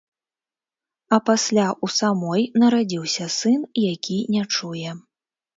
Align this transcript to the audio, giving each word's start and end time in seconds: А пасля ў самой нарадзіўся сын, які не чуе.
А 1.17 1.19
пасля 1.27 1.65
ў 1.73 1.87
самой 1.99 2.41
нарадзіўся 2.63 3.29
сын, 3.37 3.61
які 3.93 4.17
не 4.39 4.43
чуе. 4.53 4.99